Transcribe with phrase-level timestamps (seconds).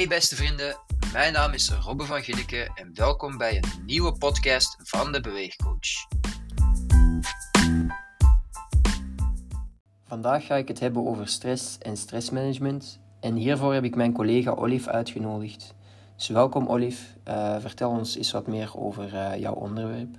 [0.00, 0.76] Hey beste vrienden,
[1.12, 6.06] mijn naam is Robbe van Ginneke en welkom bij een nieuwe podcast van de Beweegcoach.
[10.04, 14.50] Vandaag ga ik het hebben over stress en stressmanagement en hiervoor heb ik mijn collega
[14.50, 15.74] Olive uitgenodigd.
[16.16, 20.16] Dus welkom Olive, uh, vertel ons eens wat meer over uh, jouw onderwerp.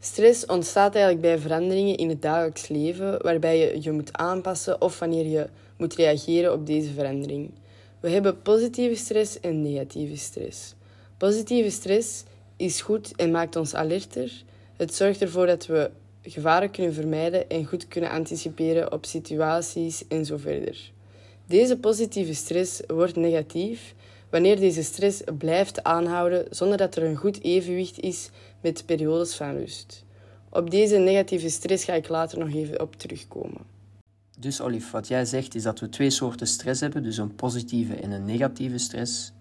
[0.00, 4.98] Stress ontstaat eigenlijk bij veranderingen in het dagelijks leven waarbij je je moet aanpassen of
[4.98, 7.50] wanneer je moet reageren op deze verandering.
[8.00, 10.74] We hebben positieve stress en negatieve stress.
[11.16, 12.22] Positieve stress
[12.56, 14.42] is goed en maakt ons alerter.
[14.76, 15.90] Het zorgt ervoor dat we
[16.22, 20.92] gevaren kunnen vermijden en goed kunnen anticiperen op situaties en zo verder.
[21.46, 23.94] Deze positieve stress wordt negatief
[24.30, 29.56] wanneer deze stress blijft aanhouden zonder dat er een goed evenwicht is met periodes van
[29.56, 30.04] rust.
[30.48, 33.79] Op deze negatieve stress ga ik later nog even op terugkomen.
[34.40, 37.94] Dus Olive, wat jij zegt is dat we twee soorten stress hebben, dus een positieve
[37.94, 39.32] en een negatieve stress.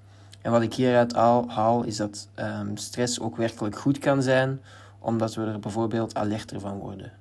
[0.41, 4.61] En wat ik hieruit haal, is dat um, stress ook werkelijk goed kan zijn,
[4.99, 7.13] omdat we er bijvoorbeeld alerter van worden.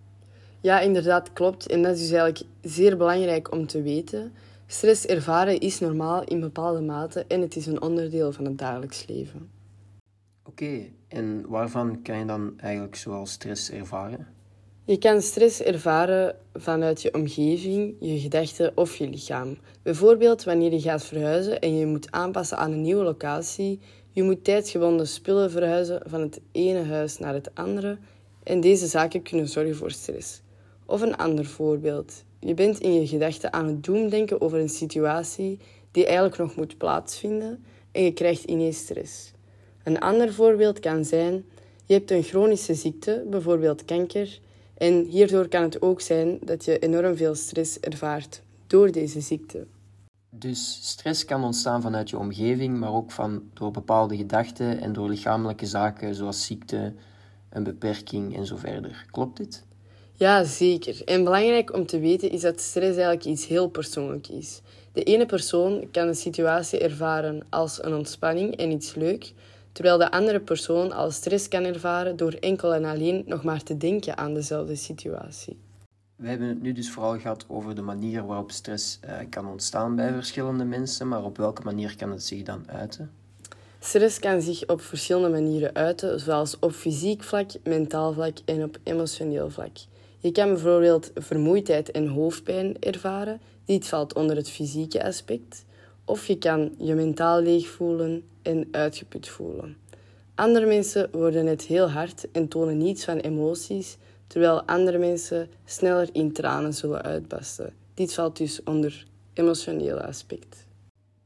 [0.61, 1.67] Ja, inderdaad, klopt.
[1.67, 4.33] En dat is dus eigenlijk zeer belangrijk om te weten.
[4.67, 9.07] Stress ervaren is normaal in bepaalde mate en het is een onderdeel van het dagelijks
[9.07, 9.51] leven.
[10.45, 14.38] Oké, en waarvan kan je dan eigenlijk zoal stress ervaren?
[14.89, 19.59] Je kan stress ervaren vanuit je omgeving, je gedachten of je lichaam.
[19.83, 23.81] Bijvoorbeeld wanneer je gaat verhuizen en je moet aanpassen aan een nieuwe locatie.
[24.13, 27.99] Je moet tijdsgebonden spullen verhuizen van het ene huis naar het andere.
[28.43, 30.43] En deze zaken kunnen zorgen voor stress.
[30.87, 32.25] Of een ander voorbeeld.
[32.41, 35.59] Je bent in je gedachten aan het doemdenken over een situatie
[35.91, 39.33] die eigenlijk nog moet plaatsvinden en je krijgt ineens stress.
[39.85, 41.45] Een ander voorbeeld kan zijn:
[41.85, 44.41] je hebt een chronische ziekte, bijvoorbeeld kanker
[44.79, 49.67] en hierdoor kan het ook zijn dat je enorm veel stress ervaart door deze ziekte.
[50.31, 55.09] Dus stress kan ontstaan vanuit je omgeving, maar ook van, door bepaalde gedachten en door
[55.09, 56.95] lichamelijke zaken zoals ziekte,
[57.51, 59.07] een beperking en zo verder.
[59.11, 59.65] Klopt dit?
[60.15, 61.05] Ja, zeker.
[61.05, 64.61] En belangrijk om te weten is dat stress eigenlijk iets heel persoonlijk is.
[64.93, 69.33] De ene persoon kan de situatie ervaren als een ontspanning en iets leuk,
[69.79, 73.77] terwijl de andere persoon al stress kan ervaren door enkel en alleen nog maar te
[73.77, 75.59] denken aan dezelfde situatie.
[76.17, 79.97] We hebben het nu dus vooral gehad over de manier waarop stress uh, kan ontstaan
[79.97, 83.11] bij verschillende mensen, maar op welke manier kan het zich dan uiten?
[83.79, 88.79] Stress kan zich op verschillende manieren uiten, zoals op fysiek vlak, mentaal vlak en op
[88.83, 89.77] emotioneel vlak.
[90.19, 93.41] Je kan bijvoorbeeld vermoeidheid en hoofdpijn ervaren.
[93.65, 95.65] Dit valt onder het fysieke aspect.
[96.05, 99.77] Of je kan je mentaal leeg voelen en uitgeput voelen.
[100.35, 106.09] Andere mensen worden het heel hard en tonen niets van emoties, terwijl andere mensen sneller
[106.13, 107.73] in tranen zullen uitbarsten.
[107.95, 110.67] Dit valt dus onder emotionele aspect.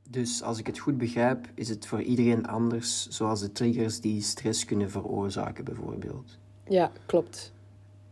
[0.08, 4.22] Dus als ik het goed begrijp, is het voor iedereen anders, zoals de triggers die
[4.22, 6.38] stress kunnen veroorzaken, bijvoorbeeld.
[6.68, 7.52] Ja, klopt.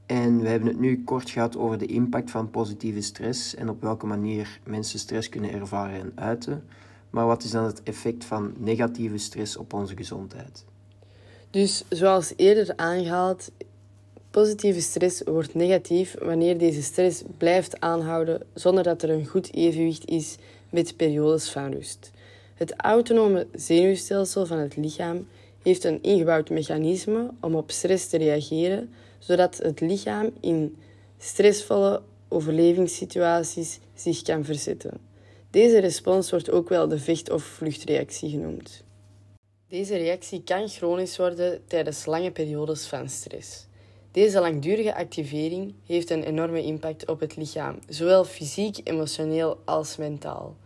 [0.06, 3.82] En we hebben het nu kort gehad over de impact van positieve stress en op
[3.82, 6.64] welke manier mensen stress kunnen ervaren en uiten.
[7.10, 10.64] Maar wat is dan het effect van negatieve stress op onze gezondheid?
[11.50, 13.50] Dus zoals eerder aangehaald,
[14.30, 20.08] positieve stress wordt negatief wanneer deze stress blijft aanhouden zonder dat er een goed evenwicht
[20.08, 20.36] is
[20.70, 22.10] met periodes van rust.
[22.54, 25.26] Het autonome zenuwstelsel van het lichaam
[25.62, 30.76] heeft een ingebouwd mechanisme om op stress te reageren, zodat het lichaam in
[31.18, 35.09] stressvolle overlevingssituaties zich kan verzetten.
[35.50, 38.84] Deze respons wordt ook wel de vecht- of vluchtreactie genoemd.
[39.68, 43.66] Deze reactie kan chronisch worden tijdens lange periodes van stress.
[44.10, 50.56] Deze langdurige activering heeft een enorme impact op het lichaam, zowel fysiek, emotioneel als mentaal.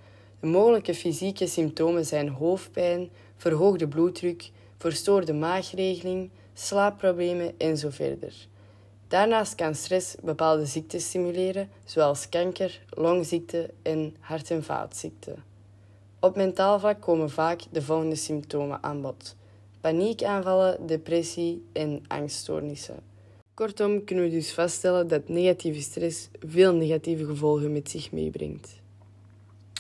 [0.41, 8.47] De mogelijke fysieke symptomen zijn hoofdpijn, verhoogde bloeddruk, verstoorde maagregeling, slaapproblemen en zo verder.
[9.09, 15.45] Daarnaast kan stress bepaalde ziektes stimuleren, zoals kanker, longziekte en hart- en vaatziekten.
[16.21, 19.37] Op mentaal vlak komen vaak de volgende symptomen aan bod:
[19.81, 22.97] paniekaanvallen, depressie en angststoornissen.
[23.55, 28.83] Kortom kunnen we dus vaststellen dat negatieve stress veel negatieve gevolgen met zich meebrengt.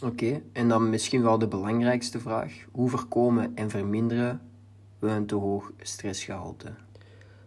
[0.03, 4.41] Oké, en dan misschien wel de belangrijkste vraag: hoe voorkomen en verminderen
[4.99, 6.73] we een te hoog stressgehalte?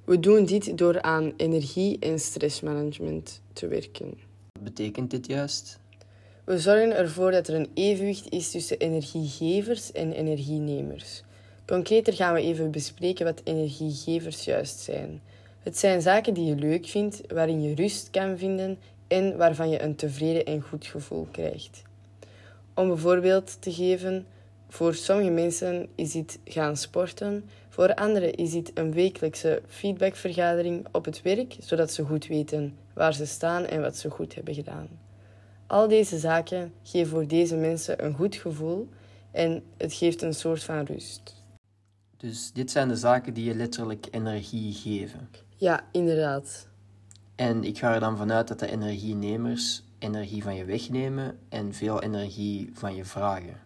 [0.07, 4.13] We doen dit door aan energie- en stressmanagement te werken.
[4.51, 5.79] Wat betekent dit juist?
[6.43, 11.23] We zorgen ervoor dat er een evenwicht is tussen energiegevers en energienemers.
[11.65, 15.21] Concreter gaan we even bespreken wat energiegevers juist zijn.
[15.59, 18.77] Het zijn zaken die je leuk vindt, waarin je rust kan vinden
[19.07, 21.81] en waarvan je een tevreden en goed gevoel krijgt.
[22.73, 24.25] Om bijvoorbeeld te geven,
[24.69, 31.05] Voor sommige mensen is dit gaan sporten, voor anderen is dit een wekelijkse feedbackvergadering op
[31.05, 34.87] het werk, zodat ze goed weten waar ze staan en wat ze goed hebben gedaan.
[35.67, 38.89] Al deze zaken geven voor deze mensen een goed gevoel
[39.31, 41.35] en het geeft een soort van rust.
[42.17, 45.29] Dus dit zijn de zaken die je letterlijk energie geven.
[45.55, 46.67] Ja, inderdaad.
[47.35, 52.01] En ik ga er dan vanuit dat de energienemers energie van je wegnemen en veel
[52.01, 53.59] energie van je vragen.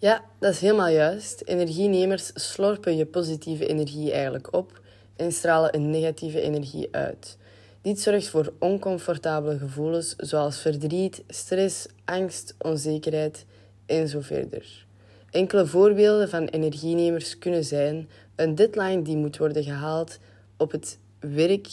[0.00, 1.42] Ja, dat is helemaal juist.
[1.44, 4.80] Energienemers slorpen je positieve energie eigenlijk op
[5.16, 7.36] en stralen een negatieve energie uit.
[7.82, 13.44] Dit zorgt voor oncomfortabele gevoelens zoals verdriet, stress, angst, onzekerheid
[13.86, 14.86] en zo verder.
[15.30, 20.18] Enkele voorbeelden van energienemers kunnen zijn een deadline die moet worden gehaald
[20.56, 21.68] op het werk,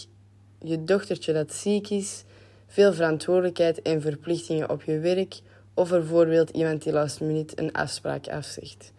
[0.60, 2.24] je dochtertje dat ziek is,
[2.68, 5.42] veel verantwoordelijkheid en verplichtingen op je werk
[5.78, 8.92] of bijvoorbeeld iemand die last minute een afspraak afzegt.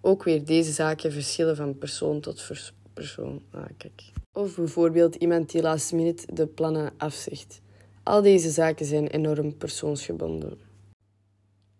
[0.00, 3.42] Ook weer deze zaken verschillen van persoon tot persoon.
[3.50, 4.02] Ah, kijk.
[4.32, 7.60] Of bijvoorbeeld iemand die last minute de plannen afzegt.
[8.02, 10.58] Al deze zaken zijn enorm persoonsgebonden.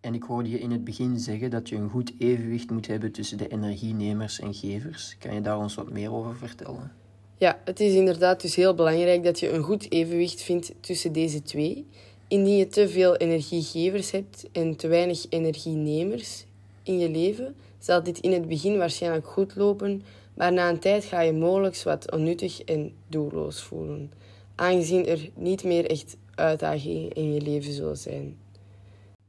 [0.00, 3.12] En ik hoorde je in het begin zeggen dat je een goed evenwicht moet hebben
[3.12, 5.16] tussen de energienemers en gevers.
[5.18, 6.92] Kan je daar ons wat meer over vertellen?
[7.36, 11.42] Ja, het is inderdaad dus heel belangrijk dat je een goed evenwicht vindt tussen deze
[11.42, 11.86] twee.
[12.32, 16.44] Indien je te veel energiegevers hebt en te weinig energienemers
[16.82, 20.02] in je leven, zal dit in het begin waarschijnlijk goed lopen,
[20.34, 24.12] maar na een tijd ga je mogelijk wat onnuttig en doelloos voelen,
[24.54, 28.36] aangezien er niet meer echt uitdagingen in je leven zullen zijn.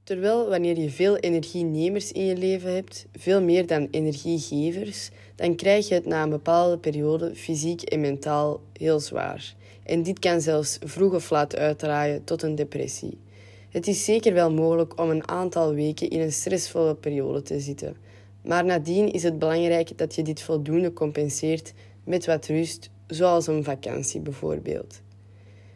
[0.04, 5.88] Terwijl wanneer je veel energienemers in je leven hebt, veel meer dan energiegevers, dan krijg
[5.88, 9.56] je het na een bepaalde periode fysiek en mentaal heel zwaar.
[9.84, 13.18] En dit kan zelfs vroeg of laat uitdraaien tot een depressie.
[13.70, 17.96] Het is zeker wel mogelijk om een aantal weken in een stressvolle periode te zitten.
[18.42, 21.74] Maar nadien is het belangrijk dat je dit voldoende compenseert
[22.04, 25.02] met wat rust, zoals een vakantie bijvoorbeeld.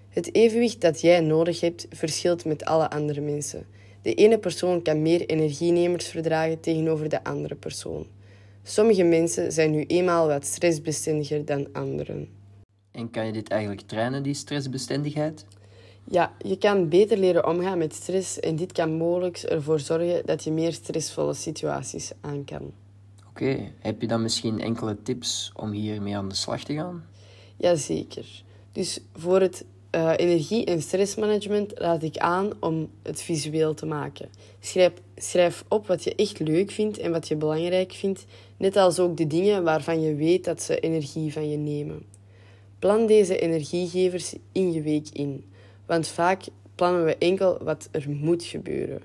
[0.09, 3.65] Het evenwicht dat jij nodig hebt verschilt met alle andere mensen.
[4.07, 8.05] De ene persoon kan meer energienemers verdragen tegenover de andere persoon.
[8.63, 12.29] Sommige mensen zijn nu eenmaal wat stressbestendiger dan anderen.
[12.91, 15.45] En kan je dit eigenlijk trainen, die stressbestendigheid?
[16.03, 20.43] Ja, je kan beter leren omgaan met stress en dit kan mogelijk ervoor zorgen dat
[20.43, 22.73] je meer stressvolle situaties aan kan.
[23.29, 27.05] Oké, heb je dan misschien enkele tips om hiermee aan de slag te gaan?
[27.57, 28.43] Jazeker.
[28.71, 34.29] Dus voor het uh, energie- en stressmanagement raad ik aan om het visueel te maken.
[34.59, 38.25] Schrijf, schrijf op wat je echt leuk vindt en wat je belangrijk vindt,
[38.57, 42.05] net als ook de dingen waarvan je weet dat ze energie van je nemen.
[42.79, 45.43] Plan deze energiegevers in je week in,
[45.85, 46.43] want vaak
[46.75, 49.01] plannen we enkel wat er moet gebeuren.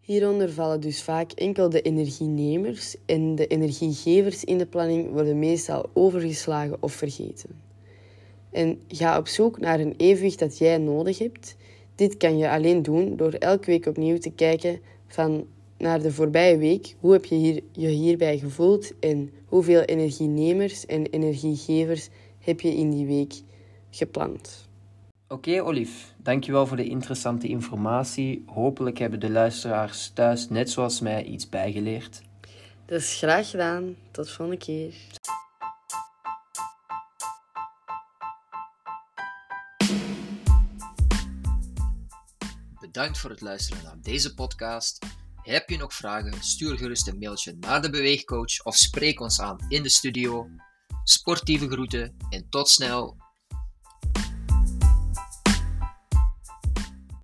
[0.00, 5.90] Hieronder vallen dus vaak enkel de energienemers en de energiegevers in de planning worden meestal
[5.92, 7.73] overgeslagen of vergeten.
[8.54, 11.56] En ga op zoek naar een evenwicht dat jij nodig hebt.
[11.94, 15.46] Dit kan je alleen doen door elke week opnieuw te kijken van
[15.78, 16.94] naar de voorbije week.
[17.00, 22.08] Hoe heb je hier, je hierbij gevoeld en hoeveel energienemers en energiegevers
[22.40, 23.34] heb je in die week
[23.90, 24.68] gepland?
[25.28, 28.44] Oké, okay, Olive, dankjewel voor de interessante informatie.
[28.46, 32.22] Hopelijk hebben de luisteraars thuis, net zoals mij, iets bijgeleerd.
[32.86, 33.96] Dat is graag gedaan.
[34.10, 34.94] Tot volgende keer.
[42.94, 45.06] Bedankt voor het luisteren naar deze podcast.
[45.42, 46.42] Heb je nog vragen?
[46.42, 50.48] Stuur gerust een mailtje naar de beweegcoach of spreek ons aan in de studio.
[51.04, 53.16] Sportieve groeten en tot snel